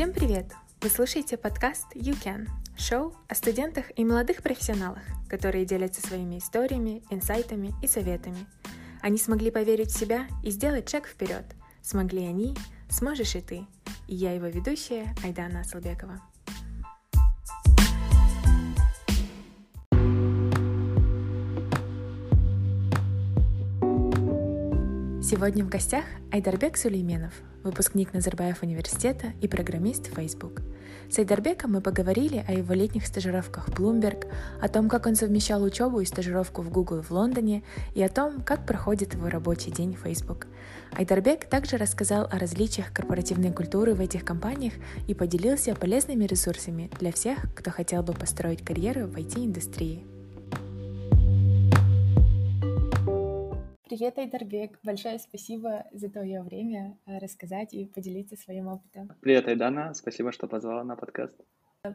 [0.00, 0.46] Всем привет!
[0.80, 7.02] Вы слушаете подкаст You Can, шоу о студентах и молодых профессионалах, которые делятся своими историями,
[7.10, 8.46] инсайтами и советами.
[9.02, 11.44] Они смогли поверить в себя и сделать шаг вперед.
[11.82, 12.56] Смогли они,
[12.88, 13.66] сможешь и ты.
[14.08, 16.18] И я его ведущая Айдана Асалбекова.
[25.40, 27.32] Сегодня в гостях Айдарбек Сулейменов,
[27.64, 30.60] выпускник Назарбаев университета и программист Facebook.
[31.10, 34.30] С Айдарбеком мы поговорили о его летних стажировках в Bloomberg,
[34.60, 37.62] о том, как он совмещал учебу и стажировку в Google в Лондоне
[37.94, 40.46] и о том, как проходит его рабочий день в Facebook.
[40.92, 44.74] Айдарбек также рассказал о различиях корпоративной культуры в этих компаниях
[45.08, 50.09] и поделился полезными ресурсами для всех, кто хотел бы построить карьеру в IT-индустрии.
[53.90, 54.78] Привет, Айдарбек.
[54.84, 59.10] Большое спасибо за твое время э, рассказать и поделиться своим опытом.
[59.20, 59.94] Привет, Айдана.
[59.94, 61.34] Спасибо, что позвала на подкаст.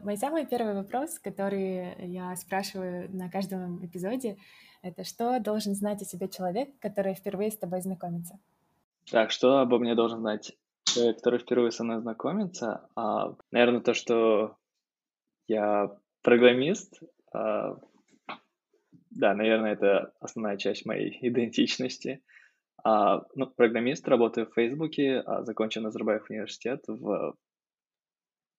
[0.04, 4.36] Мой самый первый вопрос, который я спрашиваю на каждом эпизоде,
[4.82, 8.38] это что должен знать о себе человек, который впервые с тобой знакомится?
[9.10, 12.90] Так, что обо мне должен знать человек, который впервые со мной знакомится?
[12.94, 14.58] А, наверное, то, что
[15.48, 17.00] я программист,
[17.32, 17.78] а,
[19.16, 22.22] да, наверное, это основная часть моей идентичности.
[22.84, 27.34] А, ну, программист, работаю в Фейсбуке, а, закончил Назарбаев университет в,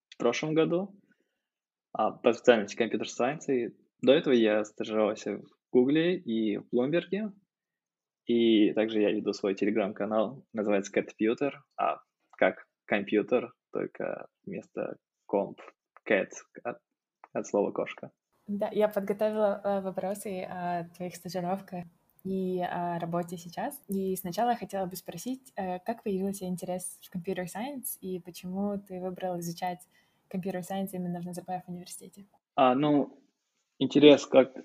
[0.08, 0.94] в прошлом году
[1.92, 3.46] а, по специальности компьютер сайенс.
[4.02, 7.32] До этого я стажировался в Гугле и в Блумберге.
[8.26, 12.00] И также я веду свой телеграм-канал, называется Catputer, а
[12.36, 15.60] как компьютер, только вместо комп,
[16.06, 16.28] cat,
[16.62, 16.78] от,
[17.32, 18.10] от слова кошка.
[18.48, 21.84] Да, я подготовила э, вопросы о твоих стажировках
[22.24, 23.78] и о работе сейчас.
[23.88, 28.78] И сначала я хотела бы спросить, э, как появился интерес в computer science и почему
[28.78, 29.80] ты выбрал изучать
[30.28, 32.26] computer science именно в Назарбаев университете?
[32.54, 33.18] А, ну,
[33.78, 34.56] интерес как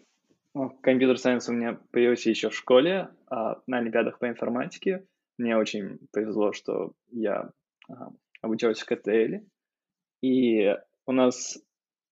[0.53, 5.05] ну, computer science у меня появился еще в школе, а, на олимпиадах по информатике.
[5.37, 7.49] Мне очень повезло, что я
[7.89, 8.11] а,
[8.41, 9.45] обучался в КТЛ.
[10.21, 10.73] И
[11.05, 11.59] у нас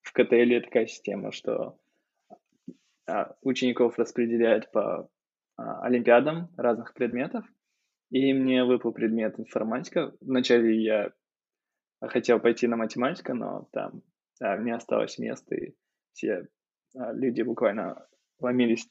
[0.01, 1.79] в КТЛ такая система, что
[3.07, 5.09] а, учеников распределяют по
[5.57, 7.45] а, олимпиадам разных предметов,
[8.09, 10.13] и мне выпал предмет информатика.
[10.21, 11.13] Вначале я
[12.01, 14.01] хотел пойти на математику, но там
[14.39, 15.75] да, не осталось места, и
[16.13, 16.47] все
[16.95, 18.07] а, люди буквально
[18.39, 18.89] ломились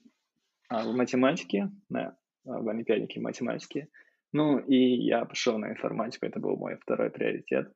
[0.69, 3.89] в математике, на, в олимпиаднике математики.
[4.33, 7.73] Ну, и я пошел на информатику, это был мой второй приоритет.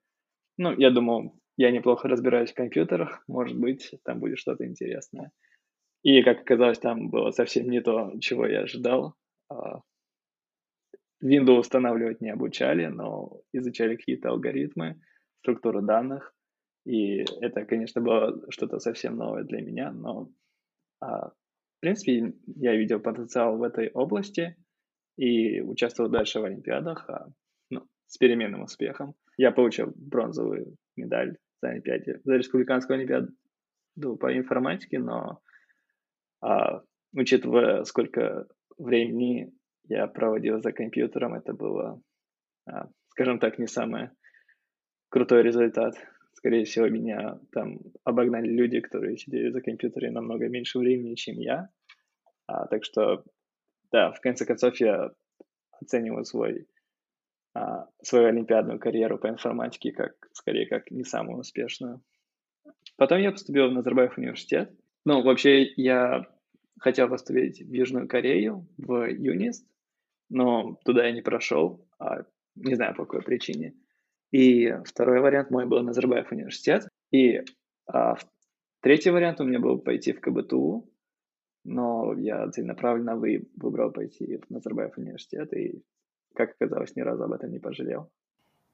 [0.56, 5.30] Ну, я думал, я неплохо разбираюсь в компьютерах, может быть, там будет что-то интересное.
[6.02, 9.14] И, как оказалось, там было совсем не то, чего я ожидал.
[9.48, 9.80] А,
[11.24, 15.00] Windows устанавливать не обучали, но изучали какие-то алгоритмы,
[15.40, 16.34] структуру данных.
[16.84, 20.28] И это, конечно, было что-то совсем новое для меня, но,
[21.00, 24.56] а, в принципе, я видел потенциал в этой области
[25.16, 27.28] и участвовал дальше в Олимпиадах а,
[27.70, 29.14] ну, с переменным успехом.
[29.38, 33.32] Я получил бронзовую медаль за Олимпиаде, за республиканскую Олимпиаду
[34.18, 35.40] по информатике, но
[36.40, 36.82] а,
[37.14, 38.46] учитывая, сколько
[38.76, 39.52] времени
[39.84, 42.00] я проводил за компьютером, это было,
[42.66, 44.10] а, скажем так, не самый
[45.08, 45.94] крутой результат.
[46.34, 51.68] Скорее всего, меня там обогнали люди, которые сидели за компьютером намного меньше времени, чем я.
[52.46, 53.24] А, так что,
[53.92, 55.10] да, в конце концов, я
[55.80, 56.66] оцениваю свой
[58.02, 62.02] свою олимпиадную карьеру по информатике как, скорее, как не самую успешную.
[62.96, 64.72] Потом я поступил в Назарбаев университет.
[65.04, 66.26] Ну, вообще, я
[66.80, 69.66] хотел поступить в Южную Корею, в ЮНИСТ,
[70.30, 72.24] но туда я не прошел, а
[72.56, 73.74] не знаю по какой причине.
[74.30, 76.88] И второй вариант мой был Назарбаев университет.
[77.12, 77.42] И
[77.86, 78.16] а,
[78.80, 80.90] третий вариант у меня был пойти в КБТУ,
[81.64, 85.82] но я целенаправленно вы, выбрал пойти в Назарбаев университет, и
[86.34, 88.10] как оказалось, ни разу об этом не пожалел.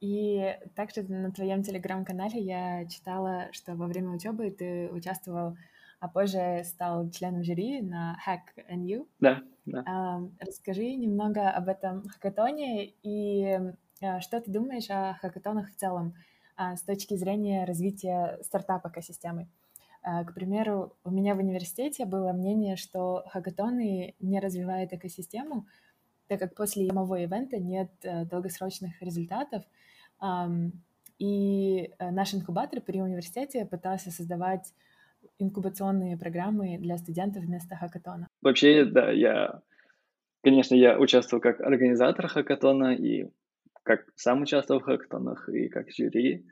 [0.00, 5.56] И также на твоем телеграм-канале я читала, что во время учебы ты участвовал,
[6.00, 9.06] а позже стал членом жюри на Hack NU.
[9.20, 10.22] Да, да.
[10.40, 13.58] Расскажи немного об этом хакатоне и
[14.02, 16.14] uh, что ты думаешь о хакатонах в целом
[16.58, 19.48] uh, с точки зрения развития стартап-экосистемы.
[20.02, 25.66] К примеру, у меня в университете было мнение, что хакатоны не развивают экосистему,
[26.30, 29.64] так как после самого ивента нет э, долгосрочных результатов.
[31.18, 34.72] И э, наш инкубатор при университете пытался создавать
[35.40, 38.28] инкубационные программы для студентов вместо хакатона.
[38.42, 39.60] Вообще, да, я,
[40.44, 43.28] конечно, я участвовал как организатор хакатона и
[43.82, 46.46] как сам участвовал в хакатонах и как жюри.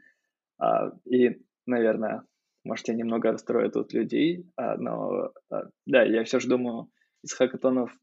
[0.59, 2.25] А, и, наверное,
[2.65, 6.91] может, я немного расстрою тут людей, а, но а, да, я все же думаю,
[7.23, 7.97] из хакатонов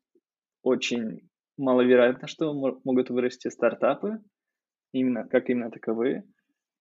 [0.63, 4.19] очень маловероятно, что могут вырасти стартапы,
[4.91, 6.23] именно как именно таковые.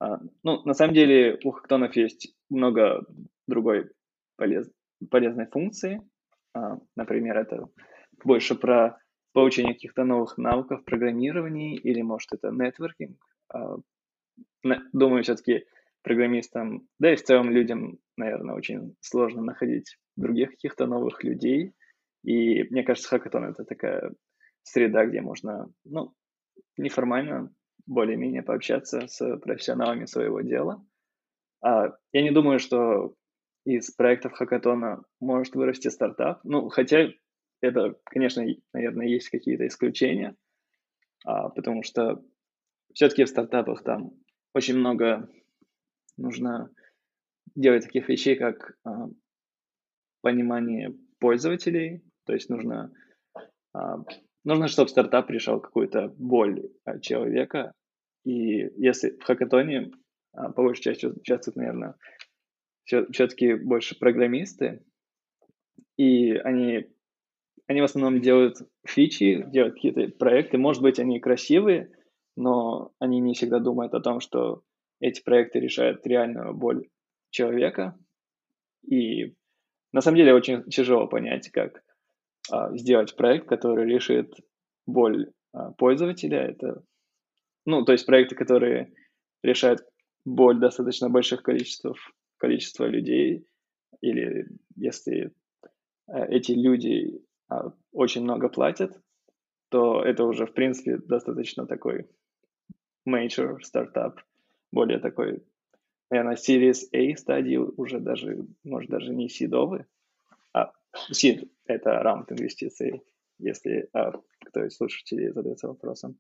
[0.00, 3.06] А, ну, на самом деле у хакатонов есть много
[3.46, 3.90] другой
[4.36, 4.70] полез,
[5.10, 6.00] полезной функции.
[6.54, 7.68] А, например, это
[8.24, 8.98] больше про
[9.32, 13.18] получение каких-то новых навыков в программировании или, может, это нетворкинг.
[13.52, 13.76] А,
[14.92, 15.64] думаю, все-таки
[16.02, 21.72] программистам, да и в целом людям, наверное, очень сложно находить других каких-то новых людей.
[22.22, 24.12] И мне кажется, хакатон— это такая
[24.64, 26.12] среда, где можно, ну,
[26.76, 27.54] неформально
[27.86, 30.84] более-менее пообщаться с профессионалами своего дела.
[31.62, 33.14] А, я не думаю, что
[33.64, 36.40] из проектов хакатона может вырасти стартап.
[36.44, 37.08] Ну, хотя
[37.60, 40.36] это, конечно, наверное, есть какие-то исключения,
[41.24, 42.22] а, потому что
[42.92, 44.12] все-таки в стартапах там
[44.54, 45.28] очень много
[46.16, 46.70] нужно
[47.54, 49.08] делать таких вещей, как а,
[50.20, 52.92] понимание пользователей, то есть нужно,
[53.72, 54.04] а,
[54.44, 56.70] нужно, чтобы стартап решал какую-то боль
[57.00, 57.72] человека,
[58.24, 59.90] и если в хакатоне
[60.32, 61.94] а, по большей части участвуют, наверное,
[62.84, 64.84] все-таки больше программисты,
[65.96, 66.86] и они,
[67.66, 68.56] они в основном делают
[68.86, 71.90] фичи, делают какие-то проекты, может быть, они красивые,
[72.36, 74.62] но они не всегда думают о том, что
[75.00, 76.88] эти проекты решают реальную боль
[77.30, 77.98] человека.
[78.88, 79.34] И
[79.92, 81.93] на самом деле очень тяжело понять, как а,
[82.72, 84.34] сделать проект, который решит
[84.86, 86.38] боль а, пользователя.
[86.38, 86.82] Это,
[87.64, 88.92] ну, то есть проекты, которые
[89.42, 89.80] решают
[90.24, 91.86] боль достаточно больших количеств,
[92.38, 93.46] количества людей,
[94.00, 94.46] или
[94.76, 95.32] если
[96.06, 99.00] а, эти люди а, очень много платят,
[99.70, 102.08] то это уже, в принципе, достаточно такой
[103.08, 104.20] major стартап,
[104.72, 105.44] более такой,
[106.10, 109.84] наверное, Series A стадии уже даже, может, даже не сидовый, а
[111.10, 113.02] seed— это раунд инвестиций,
[113.38, 114.12] если а,
[114.46, 116.18] кто из слушателей задается вопросом.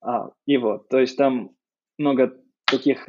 [0.00, 1.50] А, и вот, то есть там
[1.98, 3.08] много таких,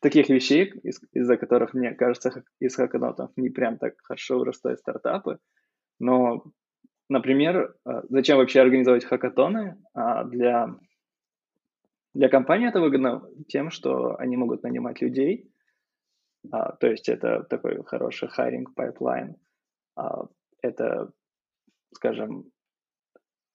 [0.00, 5.38] таких вещей, из- из-за которых, мне кажется, из хаканотов не прям так хорошо вырастают стартапы,
[5.98, 6.44] но,
[7.08, 9.76] например, а, зачем вообще организовать хакатоны?
[9.94, 10.76] А, для
[12.14, 15.52] для компании это выгодно тем, что они могут нанимать людей,
[16.50, 19.34] а, то есть это такой хороший hiring pipeline.
[19.98, 20.26] А,
[20.62, 21.12] это,
[21.92, 22.44] скажем,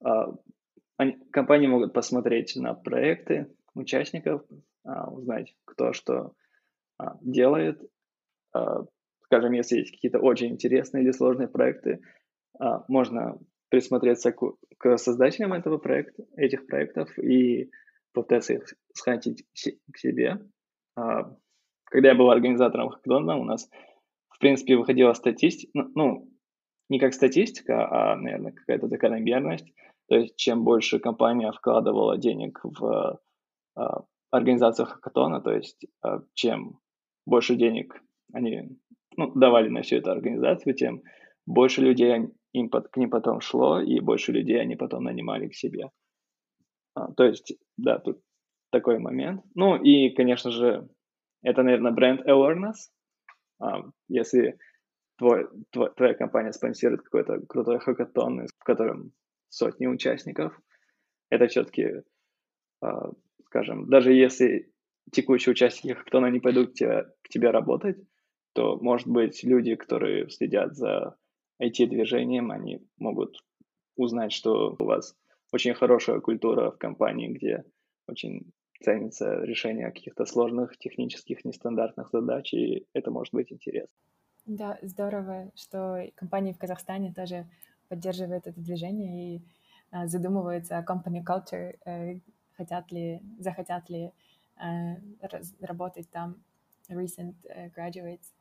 [0.04, 0.34] а,
[1.32, 4.44] компании могут посмотреть на проекты участников,
[4.84, 6.34] а, узнать, кто что
[7.22, 7.82] делает.
[9.24, 12.02] Скажем, если есть какие-то очень интересные или сложные проекты,
[12.88, 13.40] можно
[13.70, 17.72] присмотреться к, создателям этого проекта, этих проектов и
[18.14, 19.44] попытаться их схватить
[19.92, 20.40] к себе.
[20.94, 23.68] Когда я был организатором хакатона, у нас,
[24.30, 26.33] в принципе, выходила статистика, ну, ну,
[26.94, 29.66] не как статистика, а, наверное, какая-то закономерность.
[30.10, 33.20] То есть, чем больше компания вкладывала денег в
[33.76, 36.80] а, организацию хакатона, то есть, а, чем
[37.26, 38.00] больше денег
[38.32, 38.78] они
[39.18, 41.02] ну, давали на всю эту организацию, тем
[41.48, 45.90] больше людей им, к ним потом шло, и больше людей они потом нанимали к себе.
[46.94, 48.20] А, то есть, да, тут
[48.72, 49.42] такой момент.
[49.56, 50.88] Ну и, конечно же,
[51.42, 52.92] это, наверное, бренд awareness.
[53.60, 54.60] А, если
[55.18, 59.12] твой, твой, твоя компания спонсирует какой-то крутой хакатон, в котором
[59.50, 60.60] сотни участников,
[61.30, 62.02] это все-таки,
[62.82, 63.12] а,
[63.46, 64.72] скажем, даже если
[65.12, 67.98] текущие участники хакатона не пойдут к тебе, к тебе работать,
[68.54, 71.16] то, может быть, люди, которые следят за
[71.62, 73.44] IT-движением, они могут
[73.96, 75.16] узнать, что у вас
[75.52, 77.64] очень хорошая культура в компании, где
[78.08, 78.52] очень
[78.82, 83.96] ценится решение каких-то сложных технических нестандартных задач, и это может быть интересно.
[84.46, 87.48] Да, здорово, что компании в Казахстане тоже
[87.88, 89.42] поддерживают это движение и
[89.90, 92.20] а, задумываются о company culture, э,
[92.58, 94.12] хотят ли, захотят ли
[94.58, 94.96] э,
[95.62, 96.44] работать там
[96.90, 98.34] recent э, graduates.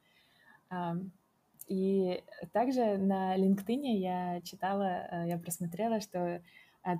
[1.68, 6.42] И также на LinkedIn я читала, я просмотрела, что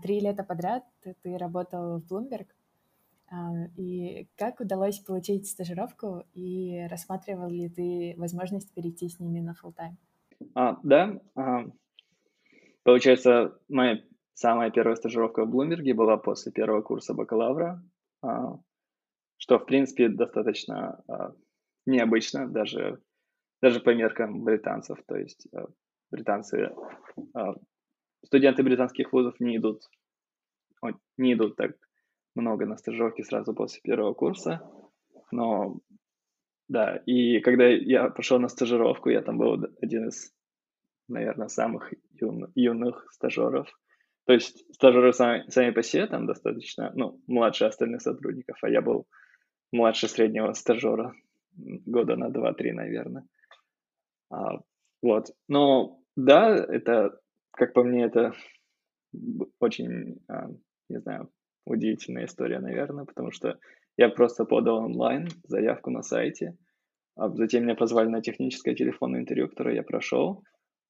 [0.03, 0.85] три лета подряд
[1.23, 2.47] ты работал в Bloomberg.
[3.33, 9.53] А, и как удалось получить стажировку, и рассматривал ли ты возможность перейти с ними на
[9.53, 9.97] full time?
[10.55, 11.65] А, да, а,
[12.83, 14.03] получается, моя
[14.35, 17.83] самая первая стажировка в Блумберге была после первого курса бакалавра,
[18.21, 18.59] а,
[19.39, 21.33] что, в принципе, достаточно а,
[21.87, 23.01] необычно, даже,
[23.63, 24.99] даже по меркам британцев.
[25.07, 25.69] То есть а,
[26.11, 26.71] британцы
[27.33, 27.55] а,
[28.27, 29.89] студенты британских вузов не идут,
[31.17, 31.73] не идут так
[32.35, 34.63] много на стажировки сразу после первого курса.
[35.31, 35.79] Но
[36.69, 40.33] да, и когда я пошел на стажировку, я там был один из,
[41.09, 43.69] наверное, самых юн, юных стажеров.
[44.25, 48.81] То есть стажеры сами, сами по себе там достаточно, ну, младше остальных сотрудников, а я
[48.81, 49.07] был
[49.73, 51.13] младше среднего стажера,
[51.57, 53.27] года на 2-3, наверное.
[54.31, 54.61] А,
[55.03, 55.27] вот.
[55.49, 57.21] Но да, это,
[57.53, 58.33] как по мне, это
[59.59, 60.49] очень, а,
[60.89, 61.31] не знаю,
[61.65, 63.59] удивительная история, наверное, потому что
[63.97, 66.57] я просто подал онлайн заявку на сайте,
[67.17, 70.43] а затем меня позвали на техническое телефонное интервью, которое я прошел,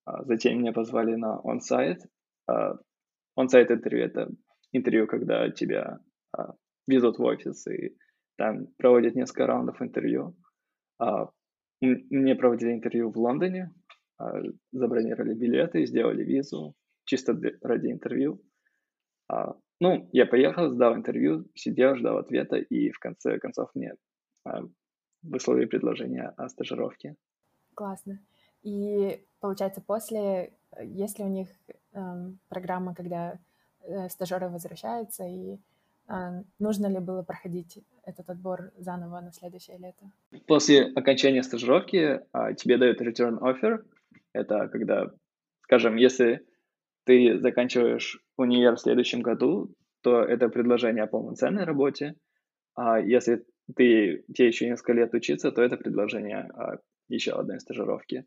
[0.04, 1.98] а затем меня позвали на он-сайт.
[3.34, 4.28] Он-сайт интервью— это
[4.72, 5.98] интервью, когда тебя
[6.86, 7.96] везут в офис и
[8.36, 10.36] там проводят несколько раундов интервью.
[11.80, 13.72] Мне проводили интервью в Лондоне,
[14.72, 16.74] забронировали билеты, сделали визу,
[17.04, 18.40] чисто ради интервью.
[19.82, 23.94] Ну, я поехал, сдал интервью, сидел, ждал ответа, и в конце концов мне
[24.44, 24.60] а,
[25.24, 27.16] выслали предложение о стажировке.
[27.74, 28.20] Классно.
[28.62, 31.48] И получается, после, есть ли у них
[31.94, 31.98] э,
[32.48, 33.40] программа, когда
[33.80, 35.58] э, стажеры возвращаются, и
[36.08, 40.12] э, нужно ли было проходить этот отбор заново на следующее лето?
[40.46, 43.84] После окончания стажировки э, тебе дают return offer.
[44.32, 45.10] Это когда,
[45.62, 46.46] скажем, если
[47.04, 52.14] ты заканчиваешь универ в следующем году, то это предложение о полноценной работе,
[52.74, 53.44] а если
[53.76, 58.24] ты, тебе еще несколько лет учиться, то это предложение о еще одной стажировке.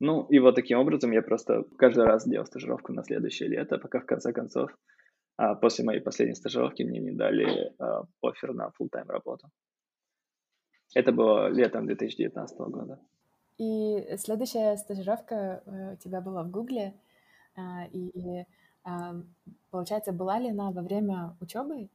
[0.00, 4.00] Ну, и вот таким образом я просто каждый раз делал стажировку на следующее лето, пока
[4.00, 4.70] в конце концов
[5.36, 9.48] а, после моей последней стажировки мне не дали а, офер на full-time работу.
[10.94, 13.00] Это было летом 2019 года.
[13.58, 16.94] И следующая стажировка э, у тебя была в Гугле,
[17.56, 18.44] а, и
[19.70, 21.88] получается, была ли она во время учебы?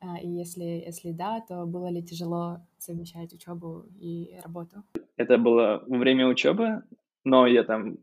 [0.00, 4.82] А, и если, если да, то было ли тяжело совмещать учебу и работу?
[5.16, 6.82] Это было во время учебы,
[7.24, 7.98] но я там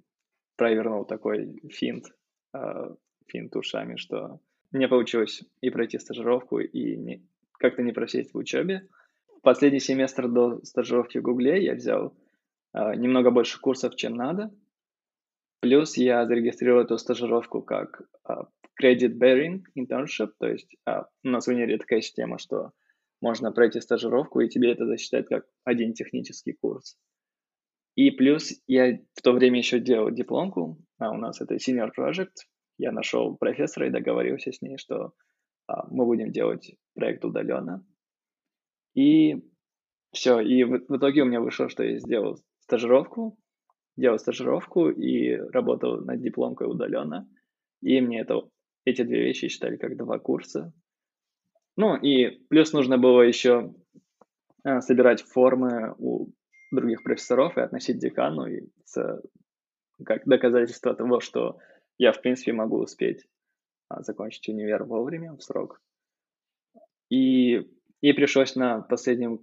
[0.55, 2.05] провернул такой финт,
[2.53, 2.95] а,
[3.27, 4.39] финт ушами, что
[4.71, 7.21] мне получилось и пройти стажировку, и не,
[7.53, 8.87] как-то не просесть в учебе.
[9.41, 12.13] Последний семестр до стажировки в Гугле я взял
[12.75, 14.51] uh, немного больше курсов, чем надо,
[15.61, 18.45] Плюс я зарегистрировал эту стажировку как uh,
[18.81, 22.71] credit bearing internship, то есть uh, у нас в универе такая система, что
[23.21, 26.97] можно пройти стажировку, и тебе это засчитают как один технический курс.
[27.95, 32.45] И плюс я в то время еще делал дипломку, а у нас это senior project.
[32.77, 35.11] Я нашел профессора и договорился с ней, что
[35.67, 37.85] а, мы будем делать проект удаленно.
[38.95, 39.43] И
[40.13, 43.37] все, и в, в итоге у меня вышло, что я сделал стажировку,
[43.99, 47.29] делал стажировку и работал над дипломкой удаленно.
[47.81, 48.41] И мне это,
[48.85, 50.73] эти две вещи считали как два курса.
[51.77, 53.73] Ну и плюс нужно было еще
[54.63, 56.27] а, собирать формы у
[56.71, 59.21] других профессоров и относить декану и с,
[60.05, 61.59] как доказательство того, что
[61.97, 63.25] я, в принципе, могу успеть
[63.87, 65.81] а, закончить универ вовремя, в срок.
[67.09, 67.67] И,
[68.01, 69.39] и пришлось на последнем,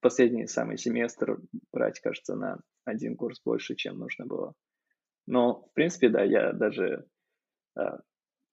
[0.00, 1.38] последний самый семестр
[1.72, 4.54] брать, кажется, на один курс больше, чем нужно было.
[5.26, 7.06] Но, в принципе, да, я даже...
[7.78, 7.98] Э,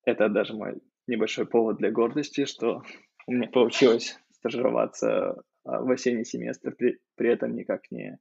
[0.06, 2.84] это даже мой небольшой повод для гордости, что
[3.28, 5.34] у меня получилось стажироваться э,
[5.64, 8.20] в осенний семестр, при, при этом никак не,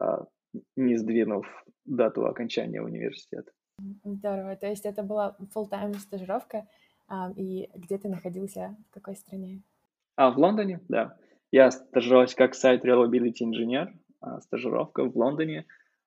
[0.00, 0.04] э,
[0.76, 1.46] не сдвинув
[1.84, 3.50] дату окончания университета.
[4.04, 4.56] Здорово.
[4.56, 6.66] То есть это была full-time стажировка,
[7.36, 9.62] и где ты находился, в какой стране?
[10.18, 11.16] А, в Лондоне, да.
[11.52, 15.64] Я стажировался как сайт reliability инженер а, стажировка в Лондоне.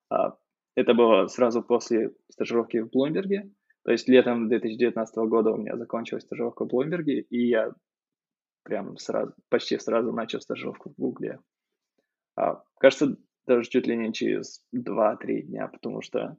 [0.10, 0.36] А,
[0.76, 3.50] это было сразу после стажировки в Блумберге.
[3.86, 7.72] То есть летом 2019 года у меня закончилась стажировка в Блумберге, и я
[8.64, 11.40] прям сразу, почти сразу начал стажировку в Гугле.
[12.36, 13.16] А, кажется,
[13.48, 16.36] даже чуть ли не через 2-3 дня, потому что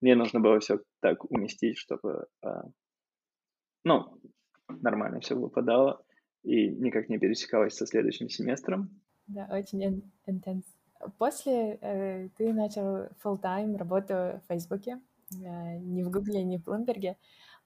[0.00, 2.26] мне нужно было все так уместить, чтобы,
[3.84, 4.20] ну,
[4.68, 6.04] нормально все выпадало
[6.44, 8.90] и никак не пересекалось со следующим семестром.
[9.26, 10.64] Да, очень интенс.
[11.18, 15.00] После э, ты начал full-time работу в Фейсбуке,
[15.32, 17.16] э, не в Гугле, не в Блумберге.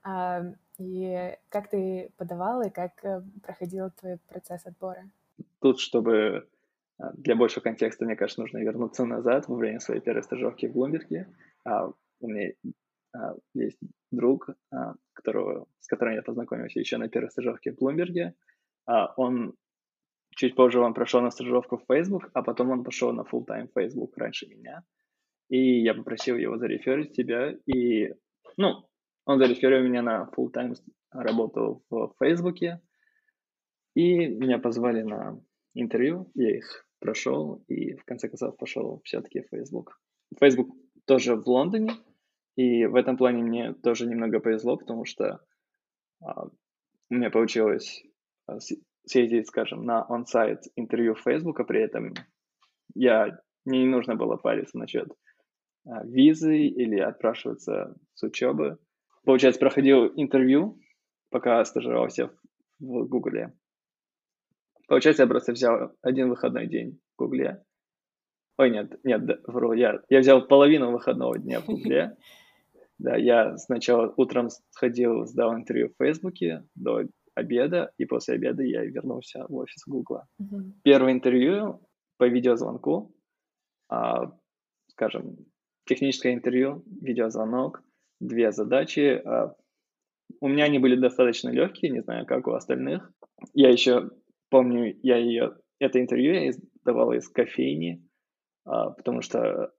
[0.07, 5.11] Э, и как ты подавал и как э, проходил твой процесс отбора?
[5.61, 6.13] Тут, чтобы
[6.99, 10.73] э, для большего контекста, мне кажется, нужно вернуться назад во время своей первой стажировки в
[10.73, 11.29] Блумберге.
[11.65, 11.89] А,
[12.21, 12.53] у меня
[13.15, 13.79] а, есть
[14.11, 18.35] друг, а, которого, с которым я познакомился еще на первой стажировке в Блумберге.
[18.89, 19.55] А, он
[20.39, 24.17] Чуть позже он прошел на стажировку в Facebook, а потом он пошел на full-time Facebook
[24.17, 24.85] раньше меня.
[25.49, 27.57] И я попросил его зареферить тебя.
[27.67, 28.15] И,
[28.57, 28.89] ну,
[29.25, 30.77] он зареферил меня на full-time
[31.11, 32.59] работу в Facebook.
[33.95, 35.41] И меня позвали на
[35.75, 40.01] интервью, я их прошел и в конце концов пошел все-таки в Facebook.
[40.39, 40.69] Facebook
[41.05, 41.95] тоже в Лондоне,
[42.55, 45.41] и в этом плане мне тоже немного повезло, потому что
[46.21, 48.05] а, у меня получилось
[49.05, 52.15] съездить, скажем, на он-сайт интервью Facebook, а при этом
[52.95, 55.09] я мне не нужно было париться насчет
[55.87, 58.79] а, визы или отпрашиваться с учебы.
[59.25, 60.81] Получается, проходил интервью,
[61.31, 62.31] пока стажировался
[62.79, 63.53] в Гугле.
[64.87, 67.63] Получается, я просто взял один выходной день в Гугле.
[68.57, 72.17] Ой, нет, нет, вру, я, я взял половину выходного дня в Гугле.
[73.01, 77.05] Да, я сначала утром сходил, сдал интервью в Фейсбуке до
[77.39, 80.27] обеда, и после обеда я вернулся в офис Гугла.
[80.41, 80.73] Mm-hmm.
[80.83, 81.81] Первое интервью
[82.19, 83.15] по видеозвонку,
[83.89, 84.33] а,
[84.89, 85.37] скажем,
[85.87, 87.83] техническое интервью, видеозвонок,
[88.21, 89.23] две задачи.
[89.25, 89.55] А,
[90.41, 93.11] у меня они были достаточно легкие, не знаю, как у остальных.
[93.55, 94.11] Я еще
[94.51, 96.53] помню, я ее, это интервью я
[96.85, 98.05] давал из кофейни,
[98.65, 99.73] а, потому что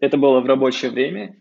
[0.00, 1.36] это было в рабочее время,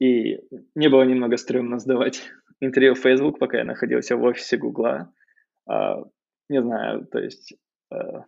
[0.00, 0.40] и
[0.74, 2.22] мне было немного стрёмно сдавать
[2.64, 5.12] интервью в Facebook, пока я находился в офисе Гугла.
[5.66, 5.96] А,
[6.48, 7.54] не знаю, то есть
[7.90, 8.24] а,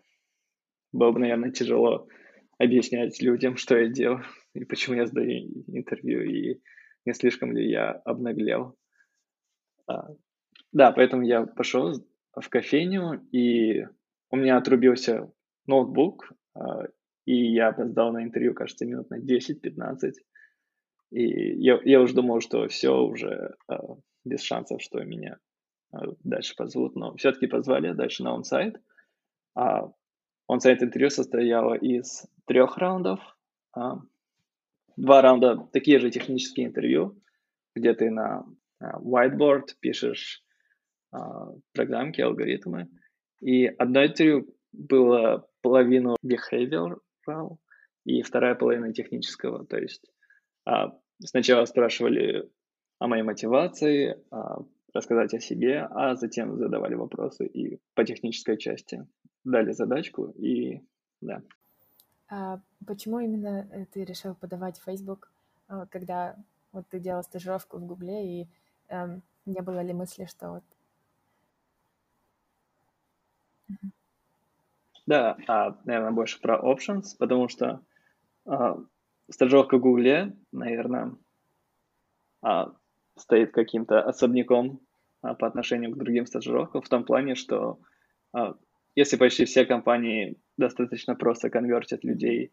[0.92, 2.08] было бы, наверное, тяжело
[2.58, 4.20] объяснять людям, что я делал
[4.54, 6.60] и почему я сдаю интервью, и
[7.04, 8.76] не слишком ли я обнаглел.
[9.86, 10.08] А,
[10.72, 11.94] да, поэтому я пошел
[12.34, 13.84] в кофейню, и
[14.30, 15.30] у меня отрубился
[15.66, 16.86] ноутбук, а,
[17.24, 20.12] и я опоздал на интервью, кажется, минут на 10-15.
[21.10, 21.22] И
[21.60, 23.74] я, я уже думал, что все уже э,
[24.24, 25.38] без шансов, что меня
[25.92, 26.96] э, дальше позовут.
[26.96, 28.76] Но все-таки позвали дальше на онсайт.
[29.54, 29.90] А
[30.48, 33.20] онсайт интервью состояло из трех раундов.
[33.76, 33.98] А,
[34.96, 37.20] два раунда такие же технические интервью,
[37.74, 38.46] где ты на
[38.80, 40.42] а, whiteboard пишешь
[41.12, 42.88] а, программки, алгоритмы.
[43.40, 47.56] И одно интервью было половину behavioral
[48.04, 49.66] и вторая половина технического.
[49.66, 50.04] То есть
[50.66, 52.50] а, Сначала спрашивали
[52.98, 59.06] о моей мотивации, а, рассказать о себе, а затем задавали вопросы и по технической части
[59.44, 60.80] дали задачку и
[61.20, 61.42] да.
[62.28, 65.30] А почему именно э, ты решил подавать в Facebook,
[65.68, 66.36] а, когда
[66.72, 68.48] вот ты делал стажировку в Гугле и
[68.88, 70.64] эм, не было ли мысли, что вот...
[75.06, 77.80] Да, а, наверное, больше про options, потому что
[78.46, 78.78] а,
[79.30, 81.14] стажировка в Гугле, наверное,
[82.42, 82.74] а,
[83.16, 84.80] стоит каким-то особняком
[85.22, 87.78] а, по отношению к другим стажировкам в том плане, что
[88.32, 88.54] а,
[88.94, 92.52] если почти все компании достаточно просто конвертят людей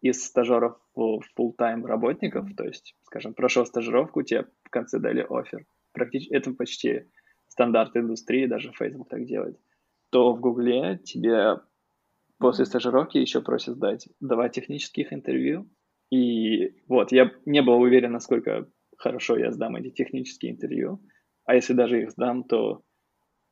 [0.00, 5.66] из стажеров в full-time работников, то есть, скажем, прошел стажировку, тебе в конце дали офер.
[5.92, 7.06] Практически это почти
[7.48, 9.58] стандарт индустрии, даже Facebook так делает.
[10.10, 11.60] То в Гугле тебе
[12.38, 15.68] после стажировки еще просят дать два технических интервью,
[16.10, 21.00] и вот, я не был уверен, насколько хорошо я сдам эти технические интервью.
[21.44, 22.82] А если даже их сдам, то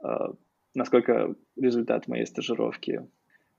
[0.04, 0.08] э,
[0.74, 3.06] насколько результат моей стажировки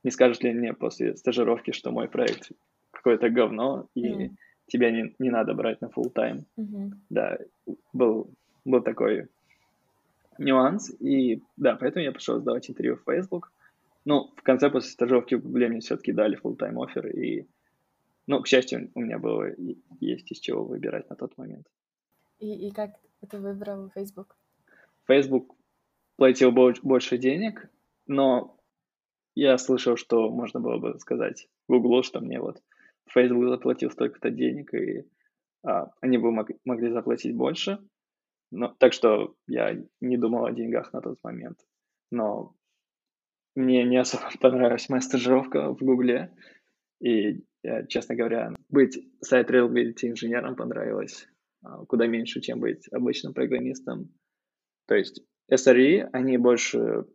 [0.06, 2.52] не скажет ли мне после стажировки, что мой проект
[2.92, 4.30] какое-то говно, и mm.
[4.68, 6.44] тебя не, не надо брать на full time.
[6.60, 6.92] Mm-hmm.
[7.10, 7.40] Да,
[7.92, 8.30] был,
[8.66, 9.30] был такой
[10.38, 13.52] нюанс, и да, поэтому я пошел сдавать интервью в Facebook.
[14.06, 17.48] Ну, в конце после стажировки в Google мне все-таки дали full time офер, и
[18.28, 19.52] ну, к счастью, у меня было
[20.00, 21.68] есть из чего выбирать на тот момент.
[22.40, 22.92] И, и как
[23.30, 24.36] ты выбрал Facebook?
[25.08, 25.56] Facebook
[26.16, 27.70] платил больше денег,
[28.08, 28.58] но
[29.36, 32.62] я слышал, что можно было бы сказать Google, что мне вот
[33.10, 35.08] Facebook заплатил столько-то денег, и
[35.64, 37.80] а, они бы мог, могли заплатить больше.
[38.52, 41.60] Но, так что я не думал о деньгах на тот момент.
[42.12, 42.56] Но
[43.56, 46.34] мне не особо понравилась моя стажировка в Гугле.
[47.02, 47.44] И
[47.88, 51.28] честно говоря, быть сайт reliability инженером понравилось
[51.64, 54.14] а, куда меньше, чем быть обычным программистом.
[54.88, 57.06] То есть SRE, они больше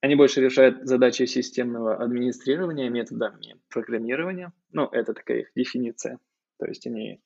[0.00, 4.52] они больше решают задачи системного администрирования методами программирования.
[4.72, 6.18] Ну, это такая их дефиниция.
[6.58, 7.22] То есть они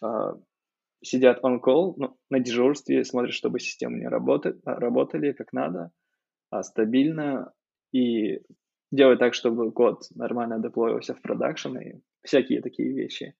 [0.00, 0.06] э,
[1.02, 5.90] сидят on-call, ну, на дежурстве, смотрят, чтобы системы не работали, работали как надо,
[6.50, 7.52] а стабильно,
[7.92, 8.42] и
[8.94, 13.34] делать так, чтобы код нормально деплоился в продакшн и всякие такие вещи.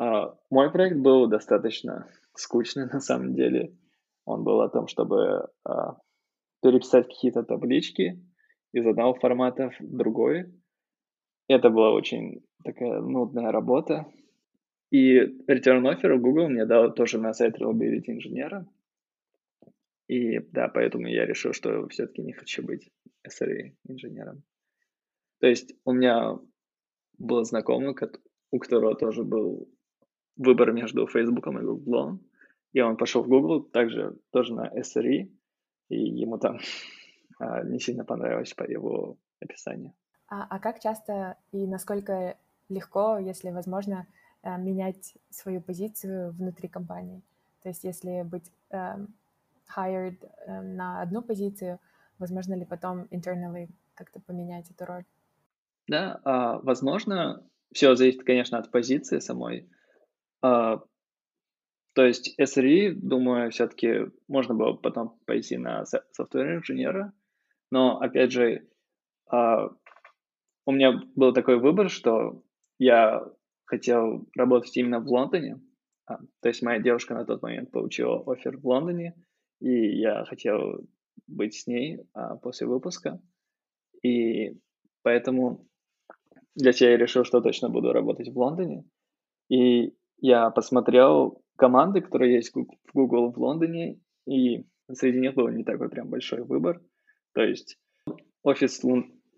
[0.00, 3.76] Uh, мой проект был достаточно скучный на самом деле.
[4.24, 5.94] Он был о том, чтобы uh,
[6.62, 8.20] переписать какие-то таблички
[8.72, 10.52] из одного формата в другой.
[11.48, 14.06] Это была очень такая нудная работа.
[14.90, 18.66] И return offer Google мне дал тоже на сайт reliability инженера.
[20.08, 22.90] И да, поэтому я решил, что все-таки не хочу быть
[23.28, 24.42] SRE инженером.
[25.44, 26.38] То есть у меня
[27.18, 27.94] был знакомый,
[28.50, 29.68] у которого тоже был
[30.36, 32.18] выбор между Facebook и Google,
[32.72, 35.30] и он пошел в Google также тоже на SRE,
[35.90, 36.60] и ему там
[37.38, 39.92] а, не сильно понравилось по его описанию.
[40.28, 42.38] А, а как часто и насколько
[42.70, 44.06] легко, если возможно,
[44.42, 47.20] э, менять свою позицию внутри компании?
[47.62, 49.08] То есть если быть um,
[49.76, 51.80] hired um, на одну позицию,
[52.18, 55.04] возможно ли потом internally как-то поменять эту роль?
[55.88, 57.46] Да, а, возможно.
[57.72, 59.68] Все зависит, конечно, от позиции самой.
[60.42, 60.80] А,
[61.94, 67.12] то есть SRE, думаю, все-таки можно было потом пойти на софтвер инженера,
[67.70, 68.68] но, опять же,
[69.30, 69.68] а,
[70.66, 72.42] у меня был такой выбор, что
[72.78, 73.22] я
[73.64, 75.60] хотел работать именно в Лондоне.
[76.06, 79.14] А, то есть моя девушка на тот момент получила офер в Лондоне,
[79.60, 80.80] и я хотел
[81.26, 83.20] быть с ней а, после выпуска.
[84.02, 84.58] И
[85.02, 85.66] поэтому
[86.54, 88.84] для себя решил, что точно буду работать в Лондоне.
[89.48, 95.64] И я посмотрел команды, которые есть в Google в Лондоне, и среди них был не
[95.64, 96.80] такой прям большой выбор.
[97.34, 97.78] То есть
[98.42, 98.82] офис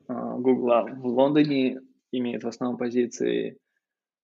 [0.09, 1.81] а, Google в Лондоне
[2.12, 3.59] имеет в основном позиции,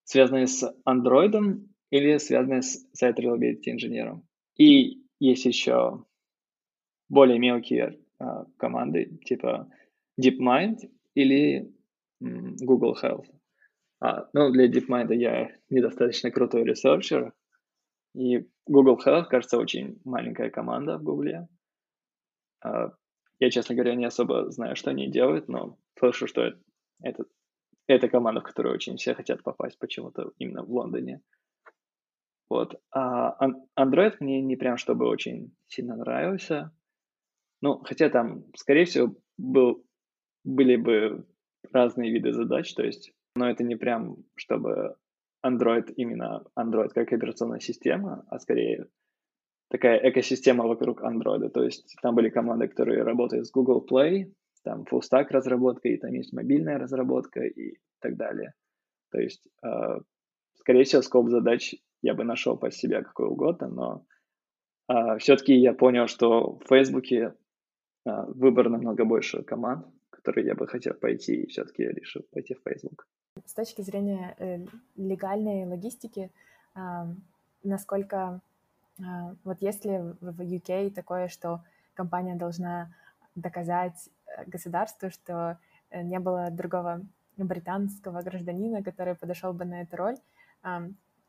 [0.05, 4.27] связанные с Android или связанные с site reliability инженером.
[4.57, 6.05] И есть еще
[7.09, 9.69] более мелкие э, команды, типа
[10.21, 11.71] DeepMind или
[12.23, 13.27] Google Health.
[14.03, 17.33] Э, ну, для DeepMind я недостаточно крутой researcher,
[18.15, 21.49] и Google Health, кажется, очень маленькая команда в Google.
[22.65, 22.91] Uh,
[23.39, 26.53] я, честно говоря, не особо знаю, что они делают, но слышу, что
[27.03, 27.25] это,
[27.87, 31.21] это команда, в которую очень все хотят попасть почему-то именно в Лондоне.
[32.49, 32.81] Вот.
[32.95, 33.37] А
[33.79, 36.71] Android мне не прям чтобы очень сильно нравился.
[37.63, 39.85] Ну, хотя там, скорее всего, был,
[40.45, 41.27] были бы
[41.71, 44.97] разные виды задач, то есть, но это не прям, чтобы
[45.45, 48.87] Android именно Android как операционная система, а скорее
[49.69, 51.49] такая экосистема вокруг Android.
[51.51, 54.33] То есть там были команды, которые работают с Google Play,
[54.65, 58.53] там full stack разработка, и там есть мобильная разработка и так далее.
[59.11, 60.01] То есть, э,
[60.55, 64.07] скорее всего, скоп задач я бы нашел по себе какой угодно, но
[64.89, 67.33] э, все-таки я понял, что в Facebook э,
[68.05, 69.87] выбор намного больше команд,
[70.23, 73.07] которые я бы хотел пойти, и все-таки решил пойти в Facebook.
[73.45, 74.65] С точки зрения э,
[74.97, 76.31] легальной логистики,
[76.75, 76.81] э,
[77.65, 78.41] насколько
[79.01, 82.95] а, вот если в UK такое, что компания должна
[83.35, 85.59] доказать э, государству, что
[85.91, 87.01] э, не было другого
[87.37, 90.17] британского гражданина, который подошел бы на эту роль,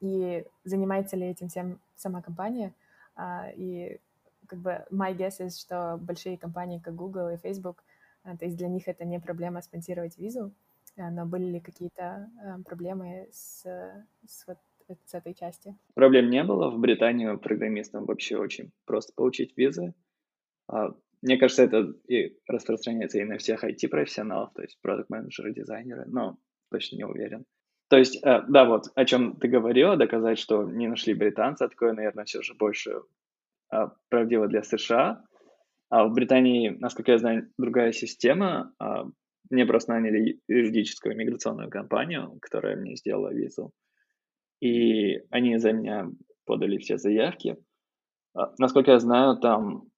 [0.02, 2.74] и занимается ли этим всем сама компания,
[3.16, 4.00] а, и
[4.48, 7.84] как бы my guess is, что большие компании, как Google и Facebook,
[8.24, 10.54] то есть для них это не проблема спонсировать визу,
[10.96, 12.30] но были ли какие-то
[12.66, 13.66] проблемы с,
[14.26, 14.58] с вот
[15.06, 15.76] с этой части?
[15.94, 16.70] Проблем не было.
[16.70, 19.94] В Британии программистам вообще очень просто получить визы.
[20.68, 26.38] А, мне кажется, это и распространяется и на всех IT-профессионалов, то есть продукт-менеджеры, дизайнеры, но
[26.70, 27.46] точно не уверен.
[27.90, 31.94] То есть, э, да, вот о чем ты говорила, доказать, что не нашли британца, такое,
[31.94, 33.02] наверное, все же больше
[33.70, 35.24] а, правдиво для США.
[35.94, 38.74] А в Британии, насколько я знаю, другая система.
[38.80, 39.06] А,
[39.52, 43.72] мне просто наняли юридическую миграционную компанию, которая мне сделала визу
[44.64, 46.10] и они за меня
[46.46, 47.58] подали все заявки.
[48.34, 49.90] А, насколько я знаю, там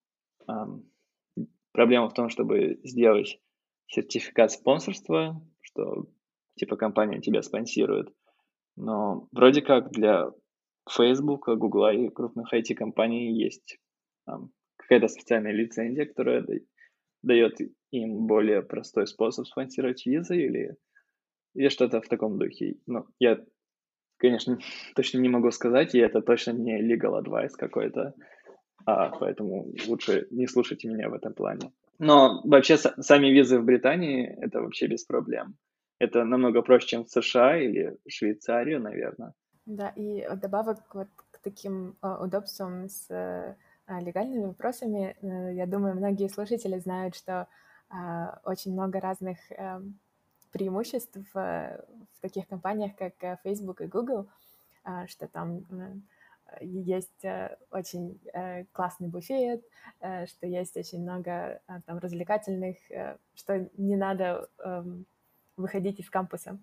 [1.72, 3.40] проблема в том, чтобы сделать
[3.86, 6.08] сертификат спонсорства, что
[6.56, 8.12] типа компания тебя спонсирует.
[8.76, 10.32] Но вроде как для
[10.90, 13.78] Facebook, Google и крупных IT-компаний есть
[14.88, 16.46] какая-то специальная лицензия, которая
[17.22, 17.60] дает
[17.92, 20.76] им более простой способ спонсировать визы или,
[21.56, 22.76] или что-то в таком духе.
[22.86, 23.44] Но я
[24.18, 24.58] конечно,
[24.96, 28.14] точно не могу сказать, и это точно не legal advice какой-то,
[28.86, 31.72] а, поэтому лучше не слушайте меня в этом плане.
[31.98, 35.56] Но вообще сами визы в Британии это вообще без проблем.
[35.98, 39.34] Это намного проще, чем в США или Швейцарию, наверное.
[39.66, 43.56] Да, и добавок вот к таким э, удобствам с э,
[43.88, 47.48] легальными вопросами, э, я думаю, многие слушатели знают, что
[47.92, 47.96] э,
[48.44, 49.82] очень много разных э,
[50.52, 54.28] преимуществ в, в таких компаниях, как э, Facebook и Google,
[54.86, 55.66] а, что там
[56.62, 59.64] есть э, очень э, классный буфет,
[60.00, 62.78] что есть очень много а, там развлекательных,
[63.34, 65.06] что не надо эм,
[65.58, 66.60] выходить из кампуса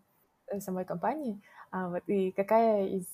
[0.61, 1.43] самой компании.
[1.73, 3.07] А, вот, и какая из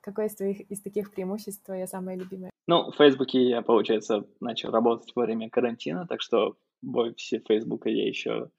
[0.00, 2.50] какое из твоих из таких преимуществ твое самое любимое?
[2.66, 7.88] Ну, в Фейсбуке я, получается, начал работать во время карантина, так что в офисе Фейсбука
[7.88, 8.50] я еще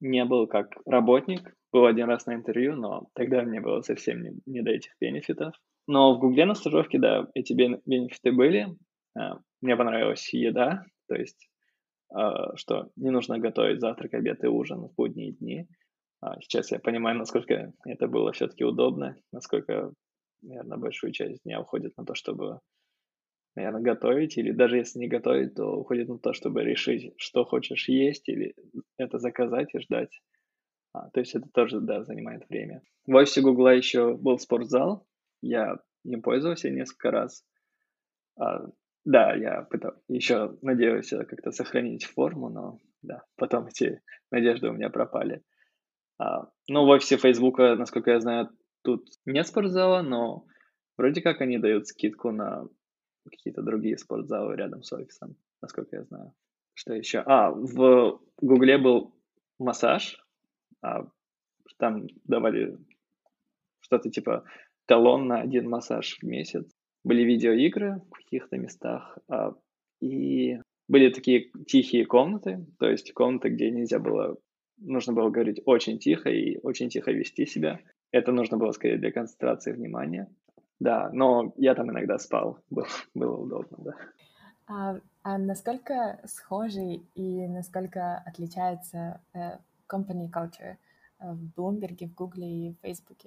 [0.00, 1.54] не был как работник.
[1.72, 5.54] Был один раз на интервью, но тогда мне было совсем не, не до этих бенефитов.
[5.86, 8.68] Но в Гугле на стажировке, да, эти бенефиты были.
[9.16, 11.48] А, мне понравилась еда, то есть,
[12.10, 15.68] а, что не нужно готовить завтрак, обед и ужин в будние дни.
[16.20, 19.92] А, сейчас я понимаю, насколько это было все-таки удобно, насколько,
[20.42, 22.60] наверное, большую часть дня уходит на то, чтобы
[23.58, 27.88] наверное, готовить, или даже если не готовить, то уходит на то, чтобы решить, что хочешь
[27.88, 28.54] есть, или
[28.96, 30.20] это заказать и ждать.
[30.92, 32.82] А, то есть это тоже, да, занимает время.
[33.06, 35.06] В офисе Гугла еще был спортзал,
[35.42, 37.44] я им пользовался несколько раз.
[38.38, 38.66] А,
[39.04, 44.88] да, я пытал, еще надеюсь как-то сохранить форму, но да, потом эти надежды у меня
[44.88, 45.42] пропали.
[46.18, 48.50] А, ну, в офисе Фейсбука, насколько я знаю,
[48.82, 50.46] тут нет спортзала, но
[50.96, 52.68] вроде как они дают скидку на
[53.28, 56.32] какие-то другие спортзалы рядом с офисом, насколько я знаю.
[56.74, 57.20] Что еще?
[57.26, 59.14] А, в Гугле был
[59.58, 60.24] массаж,
[60.82, 61.08] а,
[61.78, 62.76] там давали
[63.80, 64.44] что-то типа
[64.86, 66.70] талон на один массаж в месяц.
[67.04, 69.54] Были видеоигры в каких-то местах, а,
[70.00, 74.36] и были такие тихие комнаты, то есть комнаты, где нельзя было,
[74.78, 77.80] нужно было говорить очень тихо и очень тихо вести себя.
[78.10, 80.34] Это нужно было скорее для концентрации внимания.
[80.80, 83.94] Да, но я там иногда спал, было, было удобно, да.
[84.68, 90.76] А, а насколько схожий и насколько отличается э, company culture
[91.20, 93.18] э, в Bloomberg, в Google и в Facebook?